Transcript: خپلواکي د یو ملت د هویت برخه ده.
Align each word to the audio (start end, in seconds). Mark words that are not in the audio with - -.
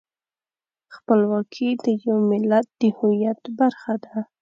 خپلواکي 0.95 1.69
د 1.83 1.85
یو 2.05 2.17
ملت 2.31 2.67
د 2.81 2.81
هویت 2.97 3.41
برخه 3.59 3.93
ده. 4.03 4.17